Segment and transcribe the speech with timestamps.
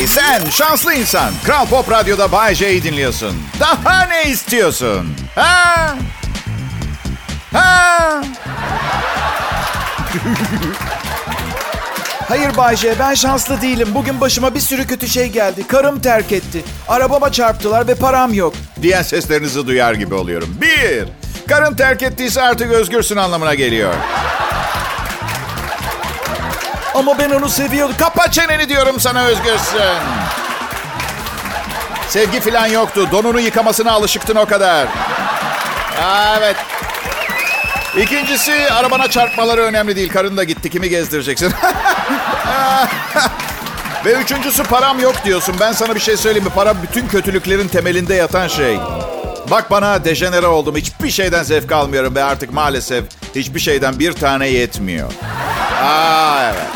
[0.00, 1.30] Hey sen şanslı insan.
[1.44, 3.36] Kral Pop Radyo'da Bay J'yi dinliyorsun.
[3.60, 5.06] Daha ne istiyorsun?
[5.34, 5.96] Ha?
[7.52, 8.22] Ha?
[12.28, 13.88] Hayır Bay J, ben şanslı değilim.
[13.94, 15.66] Bugün başıma bir sürü kötü şey geldi.
[15.66, 16.64] Karım terk etti.
[16.88, 18.54] Arabama çarptılar ve param yok.
[18.82, 20.56] Diyen seslerinizi duyar gibi oluyorum.
[20.60, 21.04] Bir,
[21.48, 23.94] karın terk ettiyse artık özgürsün anlamına geliyor.
[27.00, 27.96] Ama ben onu seviyordum.
[27.96, 29.80] Kapa çeneni diyorum sana özgürsün.
[32.08, 33.08] Sevgi falan yoktu.
[33.12, 34.86] Donunu yıkamasına alışıktın o kadar.
[36.38, 36.56] Evet.
[37.96, 40.12] İkincisi arabana çarpmaları önemli değil.
[40.12, 40.70] Karın da gitti.
[40.70, 41.54] Kimi gezdireceksin?
[44.04, 45.56] Ve üçüncüsü param yok diyorsun.
[45.60, 46.52] Ben sana bir şey söyleyeyim mi?
[46.54, 48.80] Para bütün kötülüklerin temelinde yatan şey.
[49.50, 50.76] Bak bana dejenere oldum.
[50.76, 53.04] Hiçbir şeyden zevk almıyorum ve artık maalesef
[53.34, 55.12] hiçbir şeyden bir tane yetmiyor.
[55.82, 56.66] Aa evet.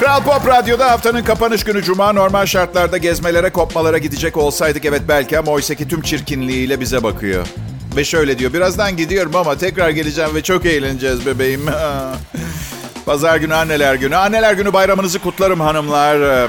[0.00, 5.38] Kral Pop Radyo'da haftanın kapanış günü Cuma normal şartlarda gezmelere kopmalara gidecek olsaydık evet belki
[5.38, 7.46] ama oysa ki tüm çirkinliğiyle bize bakıyor.
[7.96, 11.66] Ve şöyle diyor birazdan gidiyorum ama tekrar geleceğim ve çok eğleneceğiz bebeğim.
[13.06, 14.16] Pazar günü anneler günü.
[14.16, 16.48] Anneler günü bayramınızı kutlarım hanımlar.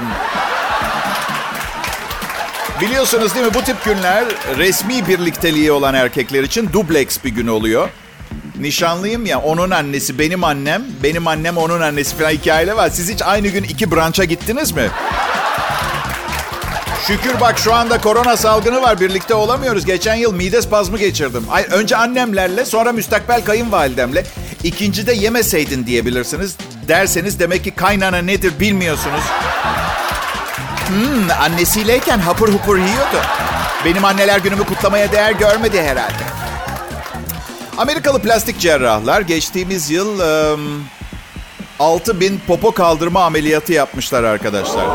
[2.82, 4.24] Biliyorsunuz değil mi bu tip günler
[4.58, 7.88] resmi birlikteliği olan erkekler için dubleks bir gün oluyor.
[8.60, 12.90] Nişanlıyım ya onun annesi benim annem, benim annem onun annesi falan hikayeler var.
[12.90, 14.88] Siz hiç aynı gün iki brança gittiniz mi?
[17.06, 19.00] Şükür bak şu anda korona salgını var.
[19.00, 19.84] Birlikte olamıyoruz.
[19.84, 21.44] Geçen yıl mide spazmı geçirdim.
[21.50, 24.24] Ay, önce annemlerle sonra müstakbel kayınvalidemle.
[24.64, 26.56] İkinci de yemeseydin diyebilirsiniz.
[26.88, 29.22] Derseniz demek ki kaynana nedir bilmiyorsunuz.
[30.92, 33.16] Hmm, annesiyleyken hapur hupur yiyordu.
[33.84, 36.22] Benim anneler günümü kutlamaya değer görmedi herhalde.
[37.78, 40.58] Amerikalı plastik cerrahlar geçtiğimiz yıl ıı,
[41.78, 44.86] 6 bin popo kaldırma ameliyatı yapmışlar arkadaşlar.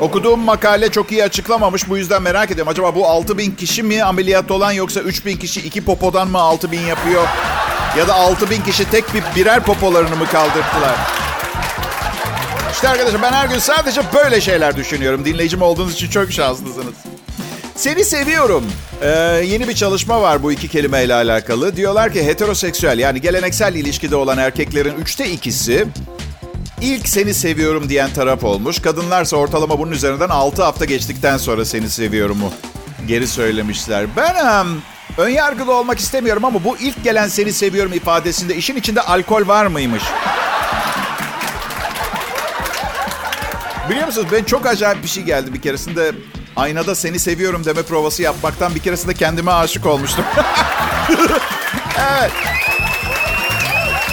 [0.00, 1.88] Okuduğum makale çok iyi açıklamamış.
[1.88, 2.72] Bu yüzden merak ediyorum.
[2.72, 6.38] Acaba bu 6 bin kişi mi ameliyat olan yoksa 3 bin kişi iki popodan mı
[6.38, 7.24] 6 bin yapıyor?
[7.98, 10.96] Ya da 6 bin kişi tek bir birer popolarını mı kaldırttılar?
[12.78, 15.24] İşte arkadaşlar ben her gün sadece böyle şeyler düşünüyorum.
[15.24, 16.94] Dinleyicim olduğunuz için çok şanslısınız.
[17.76, 18.64] Seni seviyorum.
[19.02, 19.08] Ee,
[19.44, 21.76] yeni bir çalışma var bu iki kelimeyle alakalı.
[21.76, 25.86] Diyorlar ki heteroseksüel yani geleneksel ilişkide olan erkeklerin üçte ikisi
[26.80, 28.82] ilk seni seviyorum diyen taraf olmuş.
[28.82, 32.52] Kadınlarsa ortalama bunun üzerinden 6 hafta geçtikten sonra seni seviyorumu
[33.06, 34.06] geri söylemişler.
[34.16, 34.82] Ben um,
[35.18, 39.66] ön yargılı olmak istemiyorum ama bu ilk gelen seni seviyorum ifadesinde işin içinde alkol var
[39.66, 40.02] mıymış?
[43.90, 46.12] Biliyor musunuz ben çok acayip bir şey geldi bir keresinde.
[46.56, 50.24] Aynada seni seviyorum deme provası yapmaktan bir keresinde kendime aşık olmuştum.
[51.98, 52.32] evet.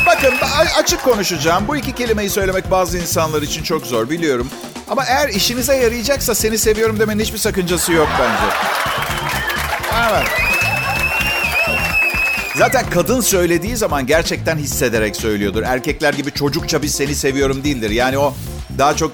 [0.06, 0.34] Bakın
[0.80, 1.68] açık konuşacağım.
[1.68, 4.50] Bu iki kelimeyi söylemek bazı insanlar için çok zor biliyorum.
[4.90, 8.56] Ama eğer işinize yarayacaksa seni seviyorum demenin hiçbir sakıncası yok bence.
[10.09, 10.28] Evet.
[12.56, 15.64] Zaten kadın söylediği zaman gerçekten hissederek söylüyordur.
[15.64, 17.90] Erkekler gibi çocukça bir seni seviyorum değildir.
[17.90, 18.34] Yani o
[18.78, 19.12] daha çok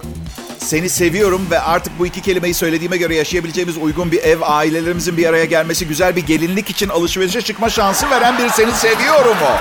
[0.63, 5.27] seni seviyorum ve artık bu iki kelimeyi söylediğime göre yaşayabileceğimiz uygun bir ev, ailelerimizin bir
[5.27, 9.57] araya gelmesi, güzel bir gelinlik için alışverişe çıkma şansı veren bir seni seviyorum o.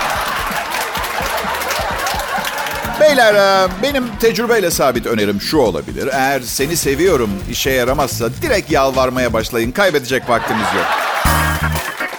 [3.00, 6.08] Beyler benim tecrübeyle sabit önerim şu olabilir.
[6.12, 9.70] Eğer seni seviyorum işe yaramazsa direkt yalvarmaya başlayın.
[9.70, 10.86] Kaybedecek vaktimiz yok.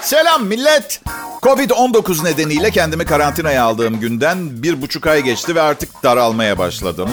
[0.01, 1.01] Selam millet.
[1.41, 7.09] Covid-19 nedeniyle kendimi karantinaya aldığım günden bir buçuk ay geçti ve artık daralmaya başladım.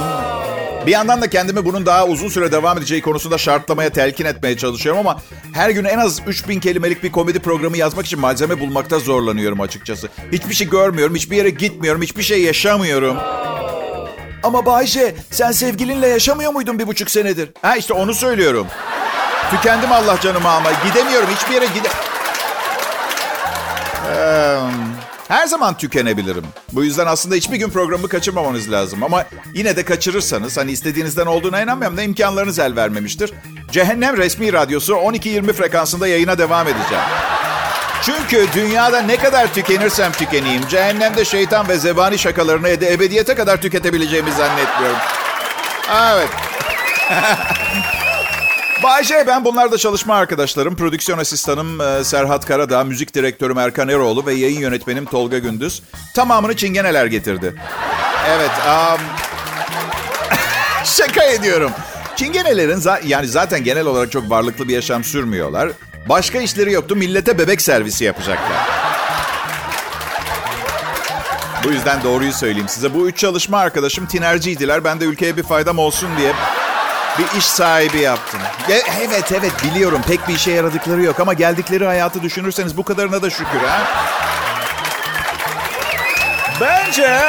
[0.89, 5.01] Bir yandan da kendimi bunun daha uzun süre devam edeceği konusunda şartlamaya, telkin etmeye çalışıyorum
[5.01, 5.21] ama
[5.53, 10.09] her gün en az 3000 kelimelik bir komedi programı yazmak için malzeme bulmakta zorlanıyorum açıkçası.
[10.33, 13.17] Hiçbir şey görmüyorum, hiçbir yere gitmiyorum, hiçbir şey yaşamıyorum.
[14.43, 17.51] Ama Bayce sen sevgilinle yaşamıyor muydun bir buçuk senedir?
[17.63, 18.67] Ha işte onu söylüyorum.
[19.51, 21.89] Tükendim Allah canıma ama gidemiyorum hiçbir yere gide...
[24.15, 24.98] Ee,
[25.29, 26.45] her zaman tükenebilirim.
[26.73, 29.03] Bu yüzden aslında hiçbir gün programı kaçırmamanız lazım.
[29.03, 29.25] Ama
[29.55, 33.33] yine de kaçırırsanız hani istediğinizden olduğuna inanmıyorum da imkanlarınız el vermemiştir.
[33.71, 37.05] Cehennem Resmi Radyosu 12.20 frekansında yayına devam edeceğim.
[38.03, 44.33] Çünkü dünyada ne kadar tükenirsem tükeneyim, cehennemde şeytan ve zebani şakalarını ede ebediyete kadar tüketebileceğimi
[44.33, 44.99] zannetmiyorum.
[45.91, 46.29] Evet.
[48.83, 50.77] Bayce ben bunlar da çalışma arkadaşlarım.
[50.77, 55.83] Prodüksiyon asistanım e, Serhat Karadağ, müzik direktörüm Erkan Eroğlu ve yayın yönetmenim Tolga Gündüz.
[56.15, 57.55] Tamamını çingeneler getirdi.
[58.29, 58.51] Evet.
[58.67, 59.01] Um...
[60.85, 61.71] Şaka ediyorum.
[62.17, 65.71] Çingenelerin za- yani zaten genel olarak çok varlıklı bir yaşam sürmüyorlar.
[66.09, 66.97] Başka işleri yoktu.
[66.97, 68.67] Millete bebek servisi yapacaklar.
[71.65, 72.95] Bu yüzden doğruyu söyleyeyim size.
[72.95, 74.85] Bu üç çalışma arkadaşım tinerciydiler.
[74.85, 76.33] Ben de ülkeye bir faydam olsun diye
[77.19, 78.41] bir iş sahibi yaptım.
[79.01, 83.31] Evet evet biliyorum pek bir işe yaradıkları yok ama geldikleri hayatı düşünürseniz bu kadarına da
[83.31, 83.81] şükür ha.
[86.61, 87.21] Bence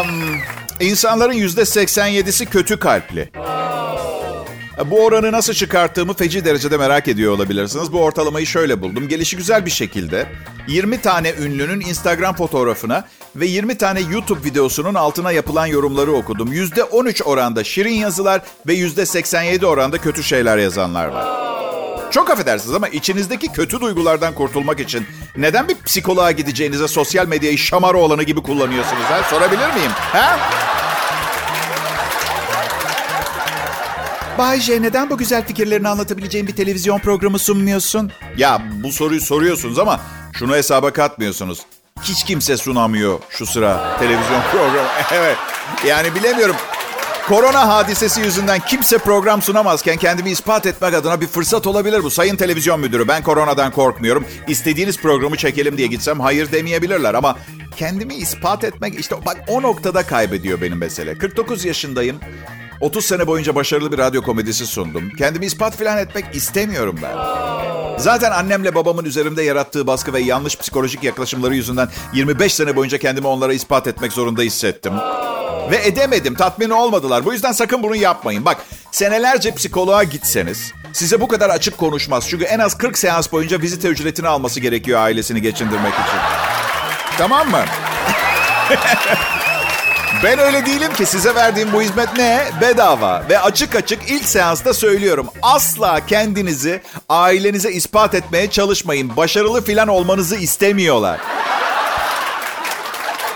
[0.00, 0.40] um,
[0.80, 3.30] insanların yüzde 87'si kötü kalpli.
[4.86, 7.92] Bu oranı nasıl çıkarttığımı feci derecede merak ediyor olabilirsiniz.
[7.92, 9.08] Bu ortalamayı şöyle buldum.
[9.08, 10.26] Gelişi güzel bir şekilde
[10.68, 13.04] 20 tane ünlünün Instagram fotoğrafına
[13.36, 16.52] ve 20 tane YouTube videosunun altına yapılan yorumları okudum.
[16.52, 21.40] %13 oranda şirin yazılar ve %87 oranda kötü şeyler yazanlar var.
[22.10, 25.06] Çok affedersiniz ama içinizdeki kötü duygulardan kurtulmak için
[25.36, 29.02] neden bir psikoloğa gideceğinize sosyal medyayı şamar olanı gibi kullanıyorsunuz?
[29.02, 29.22] Ha?
[29.30, 29.90] Sorabilir miyim?
[29.94, 30.38] Ha?
[34.40, 38.12] Bay J neden bu güzel fikirlerini anlatabileceğin bir televizyon programı sunmuyorsun?
[38.36, 40.00] Ya bu soruyu soruyorsunuz ama
[40.32, 41.58] şunu hesaba katmıyorsunuz.
[42.02, 44.88] Hiç kimse sunamıyor şu sıra televizyon programı.
[45.12, 45.36] evet.
[45.86, 46.56] Yani bilemiyorum.
[47.28, 52.10] Korona hadisesi yüzünden kimse program sunamazken kendimi ispat etmek adına bir fırsat olabilir bu.
[52.10, 54.24] Sayın televizyon müdürü ben koronadan korkmuyorum.
[54.48, 57.36] İstediğiniz programı çekelim diye gitsem hayır demeyebilirler ama
[57.76, 61.18] kendimi ispat etmek işte bak o noktada kaybediyor benim mesele.
[61.18, 62.20] 49 yaşındayım.
[62.80, 65.10] 30 sene boyunca başarılı bir radyo komedisi sundum.
[65.18, 67.12] Kendimi ispat falan etmek istemiyorum ben.
[67.98, 73.26] Zaten annemle babamın üzerimde yarattığı baskı ve yanlış psikolojik yaklaşımları yüzünden 25 sene boyunca kendimi
[73.26, 74.92] onlara ispat etmek zorunda hissettim.
[75.70, 77.24] Ve edemedim, tatmin olmadılar.
[77.24, 78.44] Bu yüzden sakın bunu yapmayın.
[78.44, 78.56] Bak,
[78.92, 82.28] senelerce psikoloğa gitseniz size bu kadar açık konuşmaz.
[82.28, 86.18] Çünkü en az 40 seans boyunca vizite ücretini alması gerekiyor ailesini geçindirmek için.
[87.18, 87.64] Tamam mı?
[90.24, 92.44] Ben öyle değilim ki size verdiğim bu hizmet ne?
[92.60, 93.22] Bedava.
[93.30, 95.26] Ve açık açık ilk seansta söylüyorum.
[95.42, 99.16] Asla kendinizi ailenize ispat etmeye çalışmayın.
[99.16, 101.20] Başarılı filan olmanızı istemiyorlar.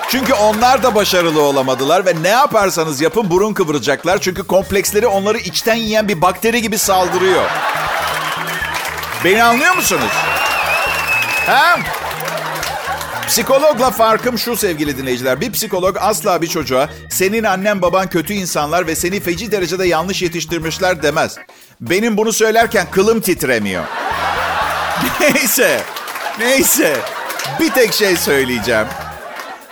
[0.08, 4.18] Çünkü onlar da başarılı olamadılar ve ne yaparsanız yapın burun kıvıracaklar.
[4.20, 7.44] Çünkü kompleksleri onları içten yiyen bir bakteri gibi saldırıyor.
[9.24, 10.12] Beni anlıyor musunuz?
[11.46, 11.78] Ha?
[13.34, 15.40] Psikologla farkım şu sevgili dinleyiciler.
[15.40, 20.22] Bir psikolog asla bir çocuğa senin annen baban kötü insanlar ve seni feci derecede yanlış
[20.22, 21.36] yetiştirmişler demez.
[21.80, 23.84] Benim bunu söylerken kılım titremiyor.
[25.20, 25.80] neyse,
[26.38, 26.96] neyse.
[27.60, 28.86] Bir tek şey söyleyeceğim.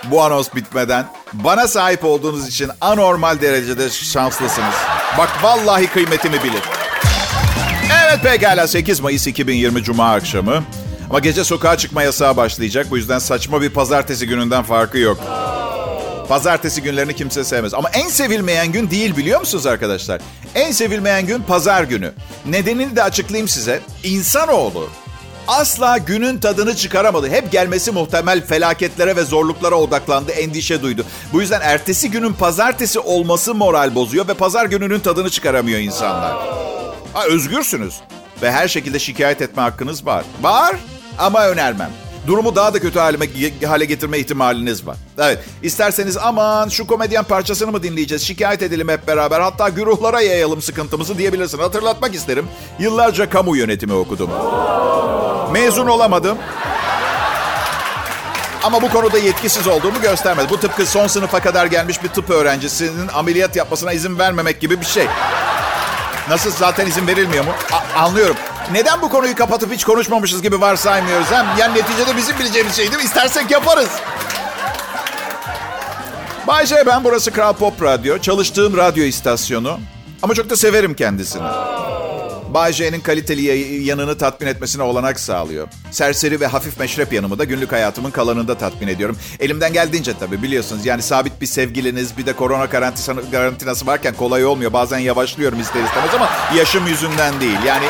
[0.05, 1.07] Bu anons bitmeden.
[1.33, 4.75] Bana sahip olduğunuz için anormal derecede şanslısınız.
[5.19, 6.63] Bak vallahi kıymetimi bilin.
[8.05, 10.63] Evet pekala 8 Mayıs 2020 Cuma akşamı.
[11.13, 12.87] Ama gece sokağa çıkma yasağı başlayacak.
[12.91, 15.21] Bu yüzden saçma bir pazartesi gününden farkı yok.
[16.29, 17.75] Pazartesi günlerini kimse sevmez.
[17.75, 20.21] Ama en sevilmeyen gün değil biliyor musunuz arkadaşlar?
[20.55, 22.13] En sevilmeyen gün pazar günü.
[22.47, 23.81] Nedenini de açıklayayım size.
[24.05, 24.89] İnsanoğlu
[25.49, 27.29] asla günün tadını çıkaramadı.
[27.29, 31.05] Hep gelmesi muhtemel felaketlere ve zorluklara odaklandı, endişe duydu.
[31.33, 36.33] Bu yüzden ertesi günün pazartesi olması moral bozuyor ve pazar gününün tadını çıkaramıyor insanlar.
[37.13, 37.95] Ha, özgürsünüz
[38.43, 40.25] ve her şekilde şikayet etme hakkınız var.
[40.43, 40.77] Var
[41.19, 41.91] ama önermem.
[42.27, 43.27] Durumu daha da kötü halime,
[43.67, 44.97] hale getirme ihtimaliniz var.
[45.19, 50.63] Evet, isterseniz aman şu komedyen parçasını mı dinleyeceğiz, şikayet edelim hep beraber, hatta güruhlara yayalım
[50.63, 51.59] sıkıntımızı diyebilirsin.
[51.59, 52.47] Hatırlatmak isterim,
[52.79, 54.31] yıllarca kamu yönetimi okudum.
[55.53, 56.39] Mezun olamadım.
[58.65, 60.47] Ama bu konuda yetkisiz olduğumu göstermedi.
[60.51, 64.87] Bu tıpkı son sınıfa kadar gelmiş bir tıp öğrencisinin ameliyat yapmasına izin vermemek gibi bir
[64.87, 65.07] şey.
[66.29, 67.51] Nasıl zaten izin verilmiyor mu?
[67.73, 68.37] A- anlıyorum.
[68.73, 71.47] Neden bu konuyu kapatıp hiç konuşmamışız gibi varsaymıyoruz hem?
[71.59, 73.05] Yani neticede bizim bileceğimiz şey değil mi?
[73.05, 73.89] İstersek yaparız.
[76.47, 78.19] Bay J ben burası Kral Pop Radyo.
[78.19, 79.81] Çalıştığım radyo istasyonu.
[80.23, 81.43] Ama çok da severim kendisini.
[82.55, 83.43] Bay J'nin kaliteli
[83.85, 85.69] yanını tatmin etmesine olanak sağlıyor.
[85.91, 89.17] Serseri ve hafif meşrep yanımı da günlük hayatımın kalanında tatmin ediyorum.
[89.41, 90.87] Elimden geldiğince tabii biliyorsunuz.
[90.87, 92.69] Yani sabit bir sevgiliniz bir de korona
[93.31, 94.73] karantinası varken kolay olmuyor.
[94.73, 97.59] Bazen yavaşlıyorum ister istemez ama yaşım yüzünden değil.
[97.67, 97.87] Yani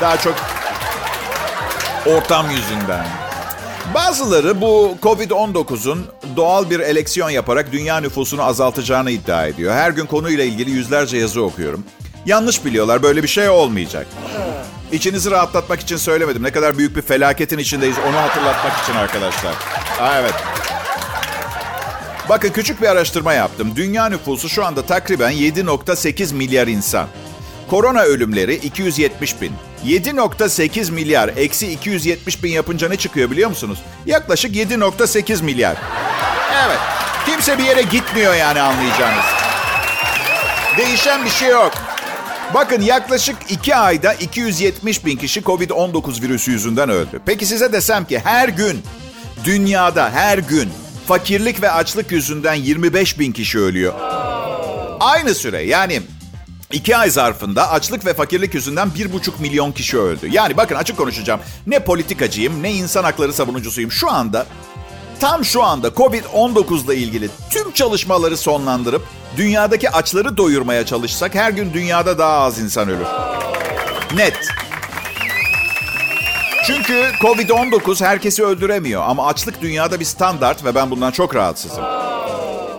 [0.00, 0.34] daha çok
[2.06, 3.06] ortam yüzünden.
[3.94, 9.74] Bazıları bu Covid-19'un doğal bir eleksiyon yaparak dünya nüfusunu azaltacağını iddia ediyor.
[9.74, 11.84] Her gün konuyla ilgili yüzlerce yazı okuyorum.
[12.26, 13.02] Yanlış biliyorlar.
[13.02, 14.06] Böyle bir şey olmayacak.
[14.92, 16.42] İçinizi rahatlatmak için söylemedim.
[16.42, 19.54] Ne kadar büyük bir felaketin içindeyiz onu hatırlatmak için arkadaşlar.
[20.14, 20.34] Evet.
[22.28, 23.72] Bakın küçük bir araştırma yaptım.
[23.76, 27.06] Dünya nüfusu şu anda takriben 7.8 milyar insan.
[27.68, 29.52] Korona ölümleri 270 bin.
[29.86, 33.78] 7.8 milyar eksi 270 bin yapınca ne çıkıyor biliyor musunuz?
[34.06, 35.76] Yaklaşık 7.8 milyar.
[36.66, 36.78] Evet.
[37.26, 39.24] Kimse bir yere gitmiyor yani anlayacağınız.
[40.76, 41.72] Değişen bir şey yok.
[42.54, 47.20] Bakın yaklaşık 2 ayda 270 bin kişi Covid-19 virüsü yüzünden öldü.
[47.26, 48.82] Peki size desem ki her gün
[49.44, 50.68] dünyada her gün
[51.08, 53.94] fakirlik ve açlık yüzünden 25 bin kişi ölüyor.
[55.00, 56.02] Aynı süre yani
[56.72, 60.28] iki ay zarfında açlık ve fakirlik yüzünden bir buçuk milyon kişi öldü.
[60.30, 61.40] Yani bakın açık konuşacağım.
[61.66, 63.92] Ne politikacıyım ne insan hakları savunucusuyum.
[63.92, 64.46] Şu anda
[65.20, 69.02] tam şu anda Covid-19 ile ilgili tüm çalışmaları sonlandırıp
[69.36, 73.06] dünyadaki açları doyurmaya çalışsak her gün dünyada daha az insan ölür.
[74.16, 74.48] Net.
[76.66, 81.84] Çünkü Covid-19 herkesi öldüremiyor ama açlık dünyada bir standart ve ben bundan çok rahatsızım.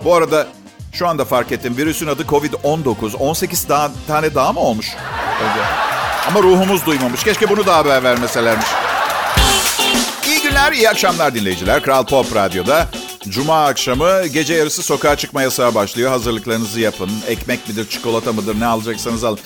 [0.04, 0.46] Bu arada
[0.92, 3.16] şu anda fark ettim virüsün adı Covid-19.
[3.16, 4.86] 18 daha, tane daha mı olmuş?
[5.42, 5.64] Önce.
[6.28, 7.24] Ama ruhumuz duymamış.
[7.24, 8.66] Keşke bunu da haber vermeselermiş.
[10.26, 11.82] İyi günler, iyi akşamlar dinleyiciler.
[11.82, 12.88] Kral Pop Radyo'da
[13.28, 16.10] Cuma akşamı gece yarısı sokağa çıkma yasağı başlıyor.
[16.10, 17.10] Hazırlıklarınızı yapın.
[17.28, 19.38] Ekmek midir, çikolata mıdır ne alacaksanız alın.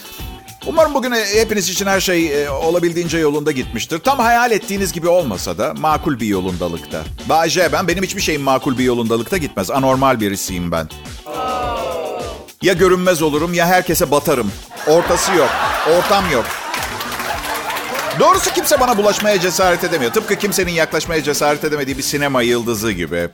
[0.67, 3.99] Umarım bugün hepiniz için her şey olabildiğince yolunda gitmiştir.
[3.99, 7.03] Tam hayal ettiğiniz gibi olmasa da makul bir yolundalıkta.
[7.29, 9.71] Bayce ben, benim hiçbir şeyim makul bir yolundalıkta gitmez.
[9.71, 10.89] Anormal birisiyim ben.
[12.63, 14.53] Ya görünmez olurum ya herkese batarım.
[14.87, 15.51] Ortası yok.
[15.97, 16.45] Ortam yok.
[18.21, 20.13] Doğrusu kimse bana bulaşmaya cesaret edemiyor.
[20.13, 23.29] Tıpkı kimsenin yaklaşmaya cesaret edemediği bir sinema yıldızı gibi.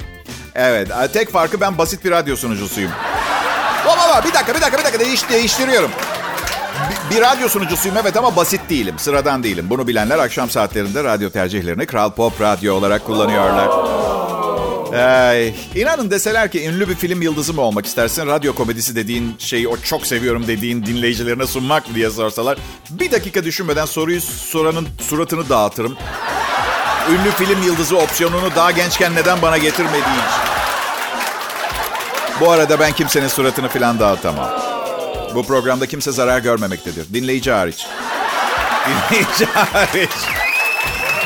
[0.54, 2.92] Evet, tek farkı ben basit bir radyo sunucusuyum.
[3.86, 5.90] Baba bir dakika, bir dakika, bir dakika değiş, değiştiriyorum.
[7.10, 9.66] Bir, radyo sunucusuyum evet ama basit değilim, sıradan değilim.
[9.70, 13.68] Bunu bilenler akşam saatlerinde radyo tercihlerini Kral Pop Radyo olarak kullanıyorlar.
[14.94, 18.26] Ay, inanın deseler ki ünlü bir film yıldızı mı olmak istersin?
[18.26, 22.58] Radyo komedisi dediğin şeyi o çok seviyorum dediğin dinleyicilerine sunmak mı diye sorsalar.
[22.90, 25.96] Bir dakika düşünmeden soruyu soranın suratını dağıtırım.
[27.10, 30.50] Ünlü film yıldızı opsiyonunu daha gençken neden bana getirmediği için.
[32.40, 34.69] Bu arada ben kimsenin suratını falan dağıtamam.
[35.34, 37.14] Bu programda kimse zarar görmemektedir.
[37.14, 37.86] Dinleyici hariç.
[39.10, 40.10] Dinleyici hariç.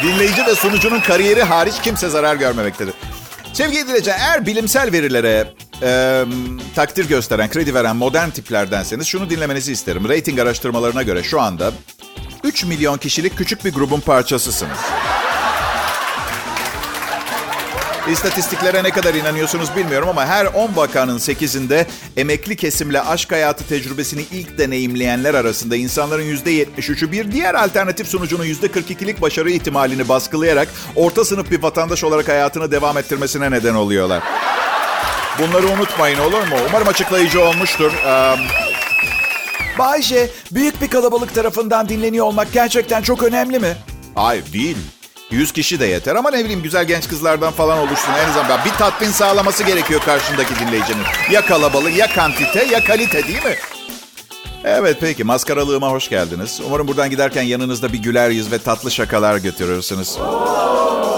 [0.03, 2.95] Dinleyici ve sunucunun kariyeri hariç kimse zarar görmemektedir.
[3.53, 6.25] Sevgili dinleyiciler, eğer bilimsel verilere e,
[6.75, 10.09] takdir gösteren, kredi veren modern tiplerdenseniz şunu dinlemenizi isterim.
[10.09, 11.73] Rating araştırmalarına göre şu anda
[12.45, 14.79] 3 milyon kişilik küçük bir grubun parçasısınız.
[18.11, 24.25] İstatistiklere ne kadar inanıyorsunuz bilmiyorum ama her 10 bakanın 8'inde emekli kesimle aşk hayatı tecrübesini
[24.33, 31.51] ilk deneyimleyenler arasında insanların %73'ü bir diğer alternatif sunucunun %42'lik başarı ihtimalini baskılayarak orta sınıf
[31.51, 34.23] bir vatandaş olarak hayatını devam ettirmesine neden oluyorlar.
[35.39, 36.57] Bunları unutmayın olur mu?
[36.69, 37.93] Umarım açıklayıcı olmuştur.
[37.93, 38.41] Um...
[39.79, 43.77] Bayce, büyük bir kalabalık tarafından dinleniyor olmak gerçekten çok önemli mi?
[44.15, 44.77] Hayır değil.
[45.31, 48.13] 100 kişi de yeter ama ne bileyim güzel genç kızlardan falan oluşsun.
[48.13, 51.05] En azından bir tatmin sağlaması gerekiyor karşındaki dinleyicinin.
[51.31, 53.57] Ya kalabalık ya kantite ya kalite değil mi?
[54.65, 56.61] Evet peki maskaralığıma hoş geldiniz.
[56.67, 60.19] Umarım buradan giderken yanınızda bir güler yüz ve tatlı şakalar götürürsünüz.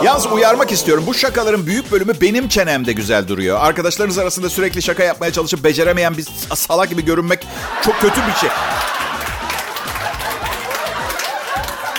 [0.04, 1.04] Yalnız uyarmak istiyorum.
[1.06, 3.58] Bu şakaların büyük bölümü benim çenemde güzel duruyor.
[3.60, 7.46] Arkadaşlarınız arasında sürekli şaka yapmaya çalışıp beceremeyen bir salak gibi görünmek
[7.84, 8.50] çok kötü bir şey.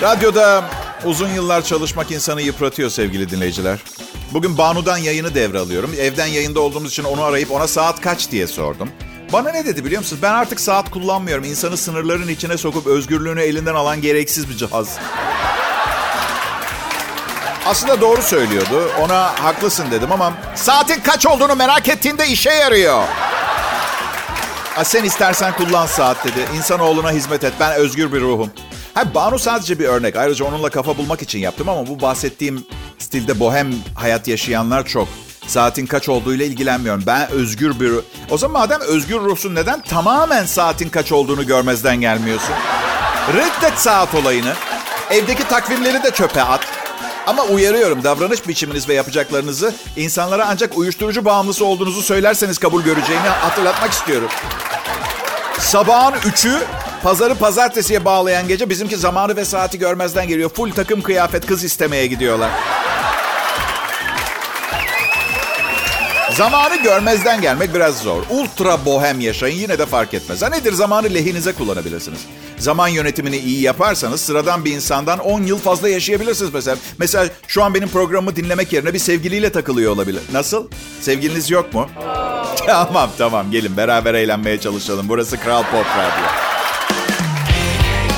[0.02, 0.64] Radyoda
[1.06, 3.80] Uzun yıllar çalışmak insanı yıpratıyor sevgili dinleyiciler.
[4.34, 5.94] Bugün Banu'dan yayını devralıyorum.
[6.00, 8.90] Evden yayında olduğumuz için onu arayıp ona saat kaç diye sordum.
[9.34, 10.22] Bana ne dedi biliyor musunuz?
[10.22, 11.44] Ben artık saat kullanmıyorum.
[11.44, 14.98] İnsanı sınırların içine sokup özgürlüğünü elinden alan gereksiz bir cihaz.
[17.66, 18.92] Aslında doğru söylüyordu.
[19.02, 23.04] Ona haklısın dedim ama saatin kaç olduğunu merak ettiğinde işe yarıyor.
[24.84, 26.46] Sen istersen kullan saat dedi.
[26.58, 27.54] İnsanoğluna hizmet et.
[27.60, 28.52] Ben özgür bir ruhum.
[28.98, 30.16] Ha, Banu sadece bir örnek.
[30.16, 32.66] Ayrıca onunla kafa bulmak için yaptım ama bu bahsettiğim
[33.00, 35.08] stilde bohem hayat yaşayanlar çok.
[35.48, 37.04] Saatin kaç olduğuyla ilgilenmiyorum.
[37.08, 37.92] Ben özgür bir...
[38.30, 42.56] O zaman madem özgür ruhsun neden tamamen saatin kaç olduğunu görmezden gelmiyorsun?
[43.34, 44.54] Reddet saat olayını.
[45.12, 46.62] Evdeki takvimleri de çöpe at.
[47.28, 53.92] Ama uyarıyorum davranış biçiminiz ve yapacaklarınızı insanlara ancak uyuşturucu bağımlısı olduğunuzu söylerseniz kabul göreceğini hatırlatmak
[53.92, 54.30] istiyorum.
[55.60, 56.60] Sabahın üçü
[57.04, 60.50] Pazarı pazartesiye bağlayan gece bizimki zamanı ve saati görmezden geliyor.
[60.50, 62.52] Full takım kıyafet kız istemeye gidiyorlar.
[66.32, 68.24] Zamanı görmezden gelmek biraz zor.
[68.30, 70.42] Ultra bohem yaşayın yine de fark etmez.
[70.42, 72.20] Ha nedir zamanı lehinize kullanabilirsiniz.
[72.58, 76.78] Zaman yönetimini iyi yaparsanız sıradan bir insandan 10 yıl fazla yaşayabilirsiniz mesela.
[76.98, 80.22] Mesela şu an benim programımı dinlemek yerine bir sevgiliyle takılıyor olabilir.
[80.34, 80.68] Nasıl?
[81.02, 81.90] Sevgiliniz yok mu?
[82.66, 85.10] tamam tamam gelin beraber eğlenmeye çalışalım.
[85.10, 86.47] Burası Kral Pop Radyo.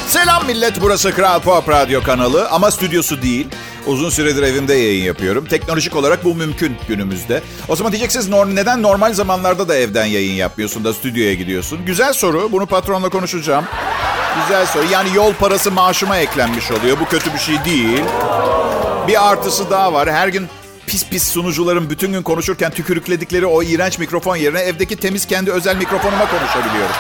[0.09, 3.47] Selam millet, burası Kral Pop Radyo kanalı ama stüdyosu değil.
[3.85, 5.45] Uzun süredir evimde yayın yapıyorum.
[5.45, 7.41] Teknolojik olarak bu mümkün günümüzde.
[7.67, 11.85] O zaman diyeceksiniz neden normal zamanlarda da evden yayın yapmıyorsun da stüdyoya gidiyorsun?
[11.85, 12.51] Güzel soru.
[12.51, 13.65] Bunu patronla konuşacağım.
[14.41, 14.85] Güzel soru.
[14.91, 16.99] Yani yol parası maaşıma eklenmiş oluyor.
[16.99, 18.03] Bu kötü bir şey değil.
[19.07, 20.11] Bir artısı daha var.
[20.11, 20.47] Her gün
[20.87, 25.75] pis pis sunucuların bütün gün konuşurken tükürükledikleri o iğrenç mikrofon yerine evdeki temiz kendi özel
[25.75, 26.95] mikrofonuma konuşabiliyorum.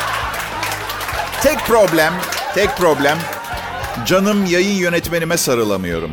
[1.43, 2.13] Tek problem,
[2.55, 3.17] tek problem
[4.05, 6.11] canım yayın yönetmenime sarılamıyorum.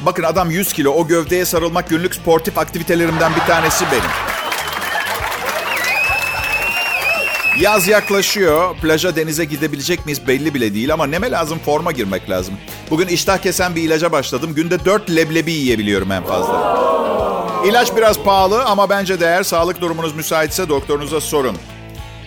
[0.00, 4.10] Bakın adam 100 kilo o gövdeye sarılmak günlük sportif aktivitelerimden bir tanesi benim.
[7.60, 8.76] Yaz yaklaşıyor.
[8.76, 12.54] Plaja denize gidebilecek miyiz belli bile değil ama neme lazım forma girmek lazım.
[12.90, 14.54] Bugün iştah kesen bir ilaca başladım.
[14.54, 16.84] Günde 4 leblebi yiyebiliyorum en fazla.
[17.66, 19.42] İlaç biraz pahalı ama bence değer.
[19.42, 21.56] Sağlık durumunuz müsaitse doktorunuza sorun.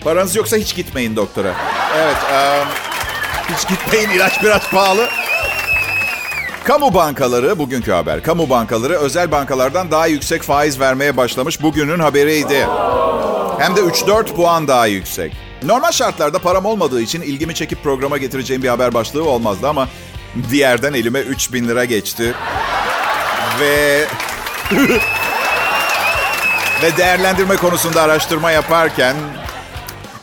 [0.04, 1.54] Paranız yoksa hiç gitmeyin doktora.
[1.96, 2.87] Evet, um,
[3.56, 5.08] hiç gitmeyin ilaç biraz pahalı.
[6.64, 8.22] Kamu bankaları, bugünkü haber.
[8.22, 11.62] Kamu bankaları özel bankalardan daha yüksek faiz vermeye başlamış.
[11.62, 12.66] Bugünün haberiydi.
[13.58, 15.32] Hem de 3-4 puan daha yüksek.
[15.62, 19.88] Normal şartlarda param olmadığı için ilgimi çekip programa getireceğim bir haber başlığı olmazdı ama
[20.50, 22.34] diğerden elime 3 bin lira geçti.
[23.60, 24.04] Ve...
[26.82, 29.16] Ve değerlendirme konusunda araştırma yaparken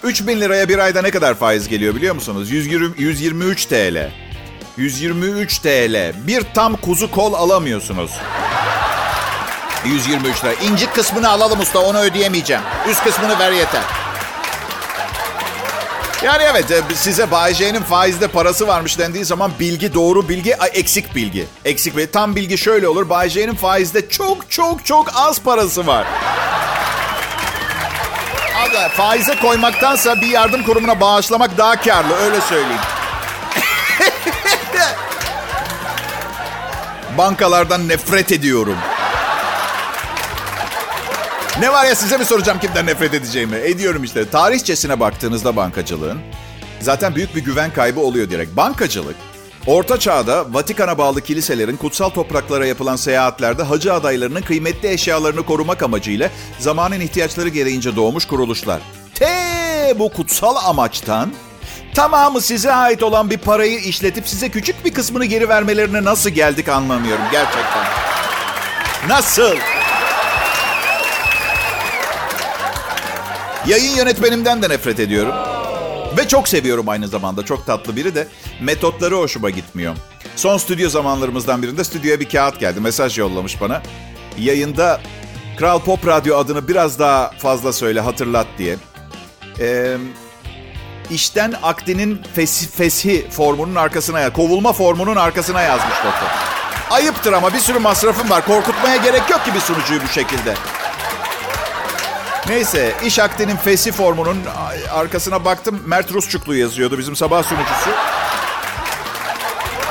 [0.06, 2.52] 3 bin liraya bir ayda ne kadar faiz geliyor biliyor musunuz?
[2.52, 4.12] 120, 123 TL.
[4.78, 6.14] 123 TL.
[6.28, 8.12] Bir tam kuzu kol alamıyorsunuz.
[9.86, 10.54] 123 lira.
[10.54, 12.62] İncik kısmını alalım usta onu ödeyemeyeceğim.
[12.90, 13.82] Üst kısmını ver yeter.
[16.24, 21.16] Yani evet e, size Bay J'nin faizde parası varmış dendiği zaman bilgi doğru bilgi eksik
[21.16, 21.46] bilgi.
[21.66, 22.12] Eksik bilgi.
[22.12, 23.10] Tam bilgi şöyle olur.
[23.10, 26.08] Bay J'nin faizde çok çok çok az parası var.
[28.66, 32.82] Aga, faize koymaktansa bir yardım kurumuna bağışlamak daha karlı öyle söyleyeyim.
[37.18, 38.78] Bankalardan nefret ediyorum.
[41.60, 43.56] Ne var ya size mi soracağım kimden nefret edeceğimi?
[43.56, 44.30] Ediyorum işte.
[44.30, 46.20] Tarihçesine baktığınızda bankacılığın
[46.80, 48.58] zaten büyük bir güven kaybı oluyor direkt.
[48.58, 49.16] Bankacılık
[49.68, 56.30] Orta Çağ'da Vatikan'a bağlı kiliselerin kutsal topraklara yapılan seyahatlerde hacı adaylarının kıymetli eşyalarını korumak amacıyla
[56.60, 58.82] zamanın ihtiyaçları gereğince doğmuş kuruluşlar.
[59.16, 61.34] Te bu kutsal amaçtan
[61.96, 66.70] tamamı size ait olan bir parayı işletip size küçük bir kısmını geri vermelerine nasıl geldik
[66.70, 67.86] anlamıyorum gerçekten.
[69.10, 69.56] Nasıl?
[73.68, 75.55] Yayın yönetmenimden de nefret ediyorum.
[76.18, 77.46] Ve çok seviyorum aynı zamanda.
[77.46, 78.28] Çok tatlı biri de
[78.62, 79.96] metotları hoşuma gitmiyor.
[80.36, 82.80] Son stüdyo zamanlarımızdan birinde stüdyoya bir kağıt geldi.
[82.80, 83.82] Mesaj yollamış bana.
[84.38, 85.02] Yayında
[85.58, 88.76] Kral Pop Radyo adını biraz daha fazla söyle hatırlat diye.
[89.60, 89.98] Ee,
[91.10, 96.28] işten akdinin fesi, feshi formunun arkasına ya kovulma formunun arkasına yazmış doktor.
[96.90, 98.46] Ayıptır ama bir sürü masrafım var.
[98.46, 100.54] Korkutmaya gerek yok ki bir sunucuyu bu şekilde.
[102.50, 104.38] Neyse iş akdinin fesi formunun
[104.94, 105.82] arkasına baktım.
[105.86, 107.90] Mert Rusçuklu yazıyordu bizim sabah sunucusu.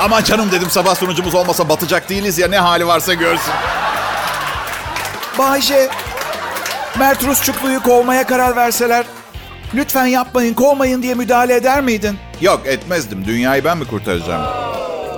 [0.01, 3.53] Aman canım dedim sabah sunucumuz olmasa batacak değiliz ya ne hali varsa görsün.
[5.39, 5.89] Bayce,
[6.99, 9.05] Mert Rusçuklu'yu kovmaya karar verseler
[9.75, 12.19] lütfen yapmayın kovmayın diye müdahale eder miydin?
[12.41, 13.25] Yok etmezdim.
[13.25, 14.43] Dünyayı ben mi kurtaracağım?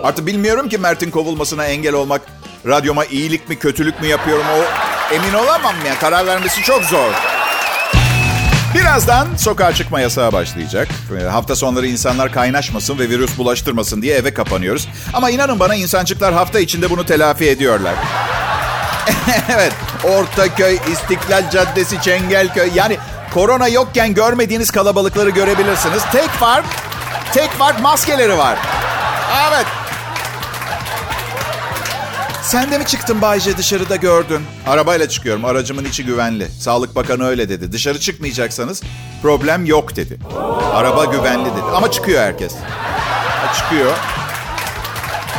[0.03, 2.23] Artık bilmiyorum ki Mert'in kovulmasına engel olmak
[2.67, 4.63] radyoma iyilik mi kötülük mü yapıyorum o
[5.13, 5.99] emin olamam ya.
[5.99, 7.13] Karar vermesi çok zor.
[8.75, 10.89] Birazdan sokağa çıkma yasağı başlayacak.
[11.31, 14.89] Hafta sonları insanlar kaynaşmasın ve virüs bulaştırmasın diye eve kapanıyoruz.
[15.13, 17.95] Ama inanın bana insancıklar hafta içinde bunu telafi ediyorlar.
[19.55, 19.73] evet,
[20.05, 22.71] Ortaköy, İstiklal Caddesi, Çengelköy.
[22.75, 22.97] Yani
[23.35, 26.03] korona yokken görmediğiniz kalabalıkları görebilirsiniz.
[26.13, 26.65] Tek fark,
[27.33, 28.59] tek fark maskeleri var.
[32.47, 34.41] Sen de mi çıktın Bayce dışarıda gördün?
[34.67, 35.45] Arabayla çıkıyorum.
[35.45, 36.49] Aracımın içi güvenli.
[36.61, 37.73] Sağlık Bakanı öyle dedi.
[37.73, 38.83] Dışarı çıkmayacaksanız
[39.23, 40.19] problem yok dedi.
[40.73, 41.63] Araba güvenli dedi.
[41.75, 42.53] Ama çıkıyor herkes.
[43.59, 43.93] Çıkıyor.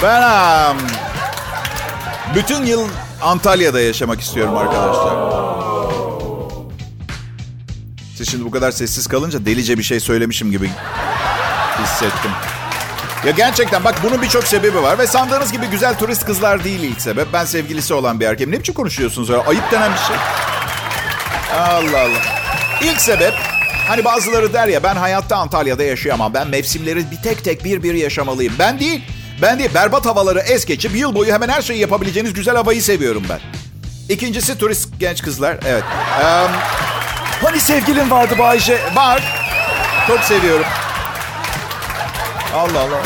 [0.03, 0.21] Ben
[0.71, 0.77] um,
[2.35, 2.87] bütün yıl
[3.21, 5.37] Antalya'da yaşamak istiyorum arkadaşlar.
[8.17, 10.71] Siz şimdi bu kadar sessiz kalınca delice bir şey söylemişim gibi
[11.83, 12.31] hissettim.
[13.27, 17.01] Ya gerçekten bak bunun birçok sebebi var ve sandığınız gibi güzel turist kızlar değil ilk
[17.01, 17.27] sebep.
[17.33, 18.51] Ben sevgilisi olan bir erkeğim.
[18.51, 19.41] Ne biçim konuşuyorsunuz öyle?
[19.41, 20.15] Ayıp denen bir şey.
[21.57, 22.21] Allah Allah.
[22.81, 23.33] İlk sebep
[23.87, 26.33] hani bazıları der ya ben hayatta Antalya'da yaşayamam.
[26.33, 28.53] Ben mevsimleri bir tek tek bir bir yaşamalıyım.
[28.59, 29.03] Ben değil.
[29.41, 29.69] Ben değil.
[29.73, 33.39] Berbat havaları es geçip yıl boyu hemen her şeyi yapabileceğiniz güzel havayı seviyorum ben.
[34.09, 35.57] İkincisi turist genç kızlar.
[35.65, 35.83] Evet.
[36.21, 36.51] Um,
[37.43, 38.79] hani sevgilin vardı Bayce?
[38.95, 39.23] Var.
[40.07, 40.65] Çok seviyorum.
[42.55, 43.01] Allah Allah.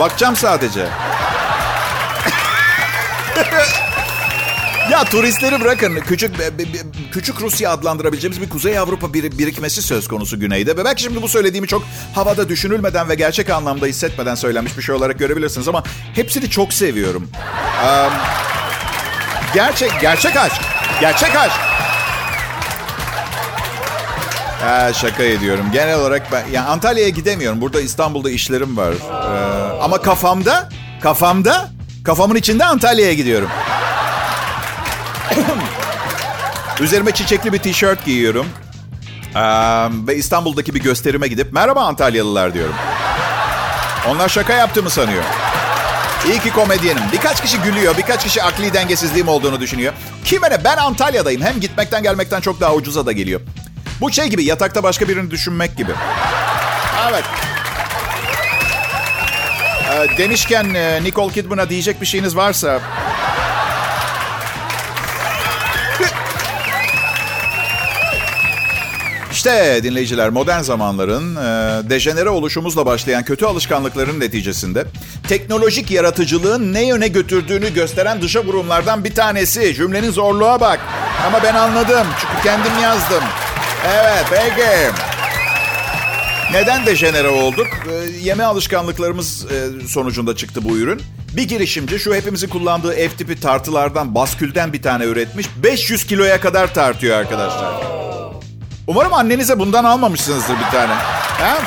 [0.00, 0.86] Bakacağım sadece.
[4.90, 6.00] ya turistleri bırakın.
[6.00, 6.34] Küçük
[7.12, 10.76] küçük Rusya adlandırabileceğimiz bir Kuzey Avrupa bir, birikmesi söz konusu güneyde.
[10.76, 11.82] Ve belki şimdi bu söylediğimi çok
[12.14, 15.68] havada düşünülmeden ve gerçek anlamda hissetmeden söylenmiş bir şey olarak görebilirsiniz.
[15.68, 15.82] Ama
[16.14, 17.28] hepsini çok seviyorum.
[17.86, 18.12] Um,
[19.54, 20.60] Gerçek, gerçek aşk.
[21.00, 21.73] Gerçek aşk.
[24.64, 25.66] Ha, şaka ediyorum.
[25.72, 27.60] Genel olarak ben yani Antalya'ya gidemiyorum.
[27.60, 28.92] Burada İstanbul'da işlerim var.
[28.92, 30.68] Ee, ama kafamda,
[31.00, 31.68] kafamda,
[32.04, 33.48] kafamın içinde Antalya'ya gidiyorum.
[36.80, 38.46] Üzerime çiçekli bir tişört giyiyorum.
[39.34, 39.40] Ee,
[40.06, 42.74] ve İstanbul'daki bir gösterime gidip merhaba Antalyalılar diyorum.
[44.08, 45.22] Onlar şaka yaptığımı sanıyor.
[46.28, 47.02] İyi ki komedyenim.
[47.12, 49.92] Birkaç kişi gülüyor, birkaç kişi akli dengesizliğim olduğunu düşünüyor.
[50.24, 50.64] Kime ne?
[50.64, 51.42] Ben Antalya'dayım.
[51.42, 53.40] Hem gitmekten gelmekten çok daha ucuza da geliyor.
[54.00, 55.92] Bu şey gibi yatakta başka birini düşünmek gibi.
[57.10, 57.24] Evet.
[59.92, 62.80] Ee, demişken e, Nicole Kidman'a diyecek bir şeyiniz varsa...
[69.32, 74.84] İşte dinleyiciler modern zamanların e, dejenere oluşumuzla başlayan kötü alışkanlıkların neticesinde
[75.28, 79.74] teknolojik yaratıcılığın ne yöne götürdüğünü gösteren dışa vurumlardan bir tanesi.
[79.74, 80.80] Cümlenin zorluğa bak.
[81.26, 83.22] Ama ben anladım çünkü kendim yazdım.
[83.86, 84.68] Evet peki.
[86.52, 87.66] Neden dejenere olduk?
[87.66, 91.02] E, yeme alışkanlıklarımız e, sonucunda çıktı bu ürün.
[91.36, 95.46] Bir girişimci şu hepimizin kullandığı ev tipi tartılardan, baskülden bir tane üretmiş.
[95.56, 97.74] 500 kiloya kadar tartıyor arkadaşlar.
[98.86, 100.92] Umarım annenize bundan almamışsınızdır bir tane.
[100.94, 101.58] Ha?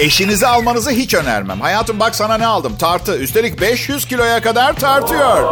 [0.00, 1.60] Eşinize almanızı hiç önermem.
[1.60, 2.76] Hayatım bak sana ne aldım?
[2.76, 3.16] Tartı.
[3.16, 5.44] Üstelik 500 kiloya kadar tartıyor.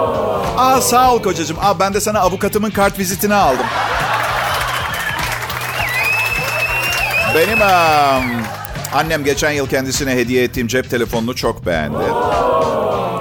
[0.57, 1.57] Aa sağ ol kocacığım.
[1.61, 3.67] Aa ben de sana avukatımın kart vizitini aldım.
[7.35, 8.43] Benim um,
[8.93, 12.05] annem geçen yıl kendisine hediye ettiğim cep telefonunu çok beğendi.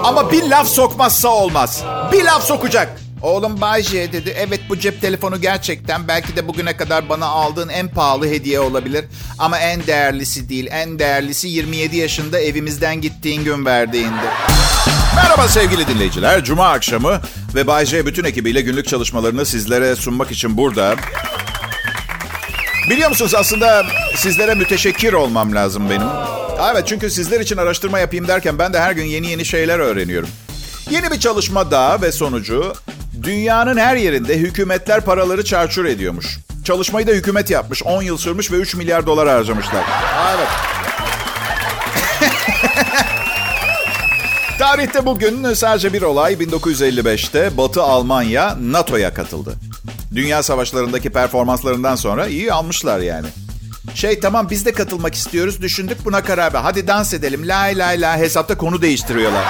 [0.03, 1.83] Ama bir laf sokmazsa olmaz.
[2.11, 3.06] Bir laf sokacak.
[3.21, 4.35] Oğlum Bayce dedi.
[4.37, 9.05] Evet bu cep telefonu gerçekten belki de bugüne kadar bana aldığın en pahalı hediye olabilir.
[9.39, 10.67] Ama en değerlisi değil.
[10.71, 14.25] En değerlisi 27 yaşında evimizden gittiğin gün verdiğindi.
[15.15, 16.43] Merhaba sevgili dinleyiciler.
[16.43, 17.21] Cuma akşamı
[17.55, 20.95] ve Bayce bütün ekibiyle günlük çalışmalarını sizlere sunmak için burada.
[22.89, 26.07] Biliyor musunuz aslında sizlere müteşekkir olmam lazım benim.
[26.71, 30.29] Evet çünkü sizler için araştırma yapayım derken ben de her gün yeni yeni şeyler öğreniyorum.
[30.89, 32.73] Yeni bir çalışma daha ve sonucu
[33.23, 36.39] dünyanın her yerinde hükümetler paraları çarçur ediyormuş.
[36.65, 37.83] Çalışmayı da hükümet yapmış.
[37.83, 39.83] 10 yıl sürmüş ve 3 milyar dolar harcamışlar.
[40.35, 40.47] Evet.
[44.59, 49.53] Tarihte bugün sadece bir olay 1955'te Batı Almanya NATO'ya katıldı.
[50.15, 53.27] Dünya savaşlarındaki performanslarından sonra iyi almışlar yani.
[53.95, 56.59] Şey tamam biz de katılmak istiyoruz düşündük buna karar ver.
[56.59, 59.43] Hadi dans edelim la la la hesapta konu değiştiriyorlar.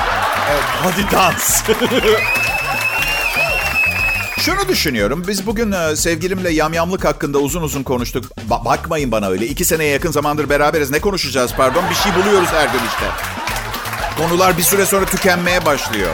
[0.51, 1.63] Evet, hadi dans.
[4.47, 5.23] Şunu düşünüyorum.
[5.27, 8.25] Biz bugün e, sevgilimle yamyamlık hakkında uzun uzun konuştuk.
[8.49, 9.47] Ba- bakmayın bana öyle.
[9.47, 10.91] İki seneye yakın zamandır beraberiz.
[10.91, 11.83] Ne konuşacağız pardon?
[11.89, 13.05] Bir şey buluyoruz her gün işte.
[14.17, 16.09] Konular bir süre sonra tükenmeye başlıyor.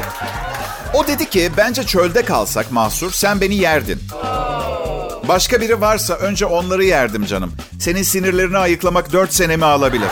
[0.93, 3.99] O dedi ki bence çölde kalsak mahsur sen beni yerdin.
[5.27, 7.53] Başka biri varsa önce onları yerdim canım.
[7.79, 10.09] Senin sinirlerini ayıklamak dört senemi alabilir.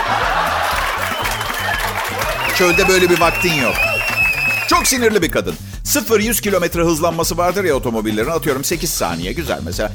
[2.57, 3.75] Çölde böyle bir vaktin yok.
[4.67, 5.55] Çok sinirli bir kadın.
[5.86, 8.30] 0-100 kilometre hızlanması vardır ya otomobillerin.
[8.30, 9.34] Atıyorum 8 saniye.
[9.34, 9.91] Güzel mesela.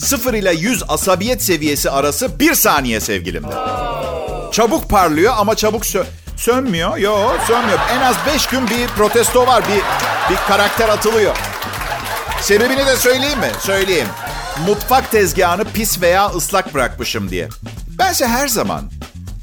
[0.00, 3.54] 0 ile 100 asabiyet seviyesi arası 1 saniye sevgilimde.
[4.52, 6.04] Çabuk parlıyor ama çabuk sö-
[6.36, 6.96] sönmüyor.
[6.96, 7.78] Yo sönmüyor.
[7.90, 9.64] En az 5 gün bir protesto var.
[9.68, 9.82] Bir,
[10.34, 11.36] bir karakter atılıyor.
[12.40, 13.50] Sebebini de söyleyeyim mi?
[13.60, 14.06] Söyleyeyim.
[14.66, 17.48] Mutfak tezgahını pis veya ıslak bırakmışım diye.
[17.98, 18.90] Bense her zaman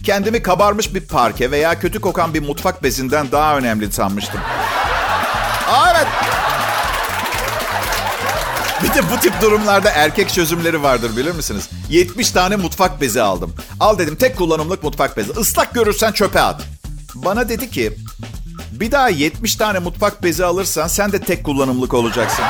[0.03, 4.39] kendimi kabarmış bir parke veya kötü kokan bir mutfak bezinden daha önemli sanmıştım.
[8.83, 11.69] Bir de bu tip durumlarda erkek çözümleri vardır bilir misiniz?
[11.89, 13.55] 70 tane mutfak bezi aldım.
[13.79, 15.31] Al dedim tek kullanımlık mutfak bezi.
[15.39, 16.61] Islak görürsen çöpe at.
[17.15, 17.97] Bana dedi ki
[18.71, 22.45] bir daha 70 tane mutfak bezi alırsan sen de tek kullanımlık olacaksın.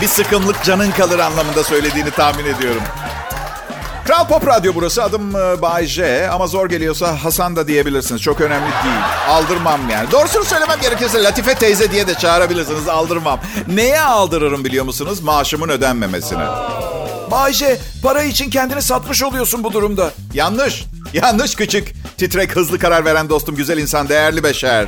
[0.00, 2.82] Bir sıkımlık canın kalır anlamında söylediğini tahmin ediyorum.
[4.06, 5.02] Kral Pop Radyo burası.
[5.04, 6.28] Adım e, Bay J.
[6.30, 8.22] Ama zor geliyorsa Hasan da diyebilirsiniz.
[8.22, 8.94] Çok önemli değil.
[9.28, 10.10] Aldırmam yani.
[10.10, 12.88] Doğrusunu söylemem gerekirse Latife teyze diye de çağırabilirsiniz.
[12.88, 13.40] Aldırmam.
[13.66, 15.20] Neye aldırırım biliyor musunuz?
[15.22, 16.44] Maaşımın ödenmemesine.
[17.30, 20.10] Bayce para için kendini satmış oluyorsun bu durumda.
[20.34, 20.84] Yanlış.
[21.12, 21.92] Yanlış küçük.
[22.18, 24.86] Titrek hızlı karar veren dostum güzel insan değerli beşer.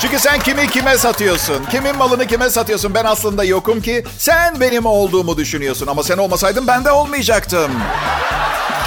[0.00, 1.64] Çünkü sen kimi kime satıyorsun?
[1.70, 2.94] Kimin malını kime satıyorsun?
[2.94, 5.86] Ben aslında yokum ki sen benim olduğumu düşünüyorsun.
[5.86, 7.70] Ama sen olmasaydın ben de olmayacaktım.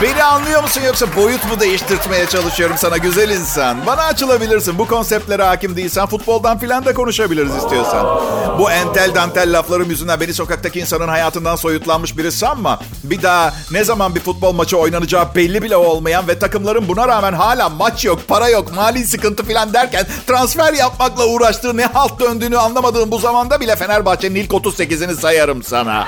[0.03, 3.85] Beni anlıyor musun yoksa boyut mu değiştirtmeye çalışıyorum sana güzel insan?
[3.85, 4.79] Bana açılabilirsin.
[4.79, 8.21] Bu konseptlere hakim değilsen futboldan filan da konuşabiliriz istiyorsan.
[8.59, 12.79] Bu entel dantel laflarım yüzünden beni sokaktaki insanın hayatından soyutlanmış biri sanma.
[13.03, 17.33] Bir daha ne zaman bir futbol maçı oynanacağı belli bile olmayan ve takımların buna rağmen
[17.33, 22.57] hala maç yok, para yok, mali sıkıntı filan derken transfer yapmakla uğraştığı ne halt döndüğünü
[22.57, 26.07] anlamadığım bu zamanda bile Fenerbahçe'nin ilk 38'ini sayarım sana.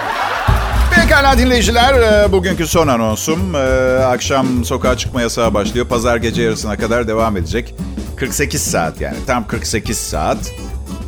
[0.96, 3.56] Pekala dinleyiciler, e, bugünkü son anonsum.
[3.56, 3.60] E,
[4.04, 5.88] Akşam sokağa çıkma yasağı başlıyor.
[5.88, 7.76] Pazar gece yarısına kadar devam edecek.
[8.16, 10.38] 48 saat yani, tam 48 saat.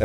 [0.00, 0.04] E,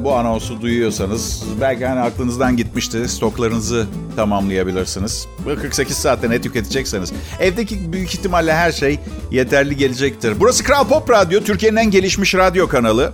[0.00, 3.08] bu anonsu duyuyorsanız belki hani aklınızdan gitmişti.
[3.08, 5.26] Stoklarınızı tamamlayabilirsiniz.
[5.44, 7.12] Bu 48 saatte ne tüketecekseniz.
[7.40, 8.98] Evdeki büyük ihtimalle her şey
[9.30, 10.34] yeterli gelecektir.
[10.40, 13.12] Burası Kral Pop Radyo, Türkiye'nin en gelişmiş radyo kanalı.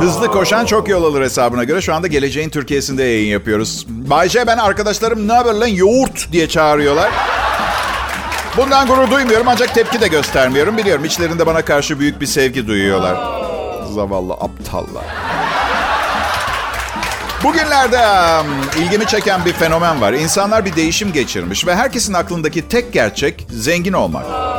[0.00, 3.86] Hızlı koşan çok yol alır hesabına göre şu anda geleceğin Türkiye'sinde yayın yapıyoruz.
[3.88, 7.10] Bayce ben arkadaşlarım ne haber lan yoğurt diye çağırıyorlar.
[8.56, 10.76] Bundan gurur duymuyorum ancak tepki de göstermiyorum.
[10.76, 13.14] Biliyorum içlerinde bana karşı büyük bir sevgi duyuyorlar.
[13.94, 15.04] Zavallı aptallar.
[17.44, 17.98] Bugünlerde
[18.40, 20.12] um, ilgimi çeken bir fenomen var.
[20.12, 24.49] İnsanlar bir değişim geçirmiş ve herkesin aklındaki tek gerçek zengin olmak.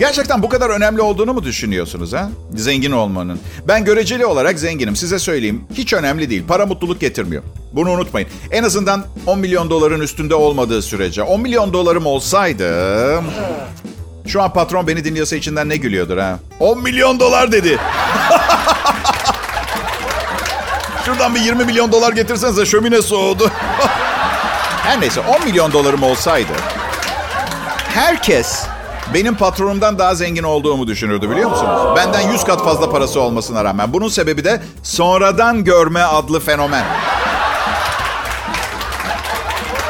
[0.00, 2.30] Gerçekten bu kadar önemli olduğunu mu düşünüyorsunuz ha?
[2.54, 3.40] Zengin olmanın.
[3.68, 4.96] Ben göreceli olarak zenginim.
[4.96, 5.64] Size söyleyeyim.
[5.74, 6.44] Hiç önemli değil.
[6.48, 7.42] Para mutluluk getirmiyor.
[7.72, 8.28] Bunu unutmayın.
[8.50, 11.22] En azından 10 milyon doların üstünde olmadığı sürece.
[11.22, 13.22] 10 milyon dolarım olsaydı...
[14.26, 16.38] Şu an patron beni dinliyorsa içinden ne gülüyordur ha?
[16.60, 17.78] 10 milyon dolar dedi.
[21.04, 23.50] Şuradan bir 20 milyon dolar getirsenize şömine soğudu.
[24.82, 26.52] Her neyse 10 milyon dolarım olsaydı
[27.94, 28.66] herkes
[29.14, 31.96] benim patronumdan daha zengin olduğumu düşünürdü biliyor musunuz?
[31.96, 33.92] Benden 100 kat fazla parası olmasına rağmen.
[33.92, 36.84] Bunun sebebi de sonradan görme adlı fenomen.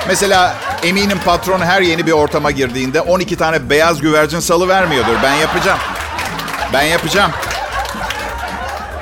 [0.09, 5.15] Mesela eminim patron her yeni bir ortama girdiğinde 12 tane beyaz güvercin salı vermiyordur.
[5.23, 5.79] Ben yapacağım.
[6.73, 7.31] Ben yapacağım.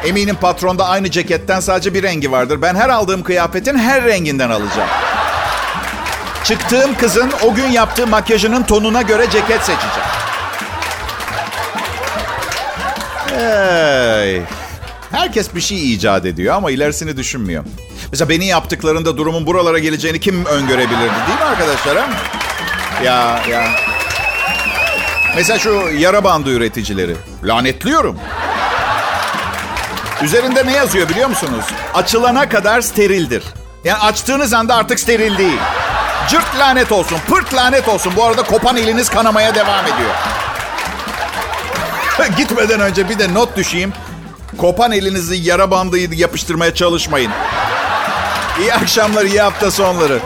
[0.05, 2.63] Eminim patronda aynı ceketten sadece bir rengi vardır.
[2.63, 4.89] Ben her aldığım kıyafetin her renginden alacağım.
[6.49, 10.09] Çıktığım kızın o gün yaptığı makyajının tonuna göre ceket seçeceğim.
[13.39, 14.43] Hey.
[15.11, 17.65] Herkes bir şey icat ediyor ama ilerisini düşünmüyor.
[18.13, 21.97] Mesela beni yaptıklarında durumun buralara geleceğini kim öngörebilirdi değil mi arkadaşlar?
[21.97, 22.09] ha?
[23.05, 23.69] Ya ya.
[25.37, 27.17] Mesela şu yara bandı üreticileri.
[27.45, 28.19] Lanetliyorum.
[30.23, 31.65] Üzerinde ne yazıyor biliyor musunuz?
[31.95, 33.43] Açılana kadar sterildir.
[33.85, 35.59] Yani açtığınız anda artık steril değil.
[36.31, 38.13] Cırt lanet olsun, pırt lanet olsun.
[38.17, 40.15] Bu arada kopan eliniz kanamaya devam ediyor.
[42.37, 43.93] Gitmeden önce bir de not düşeyim.
[44.59, 47.33] Kopan elinizi yara bandı yapıştırmaya çalışmayın.
[48.61, 50.19] İyi akşamlar, iyi hafta sonları.